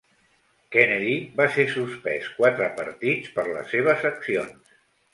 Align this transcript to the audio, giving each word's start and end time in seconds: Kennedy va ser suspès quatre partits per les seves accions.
Kennedy 0.75 1.13
va 1.41 1.47
ser 1.59 1.67
suspès 1.75 2.31
quatre 2.41 2.73
partits 2.83 3.33
per 3.39 3.49
les 3.55 3.73
seves 3.79 4.11
accions. 4.15 4.79